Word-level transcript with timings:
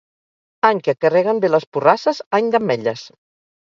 Any 0.69 0.81
que 0.87 0.95
carreguen 1.05 1.43
bé 1.45 1.53
les 1.59 1.69
porrasses, 1.79 2.27
any 2.43 2.53
d'ametlles. 2.53 3.09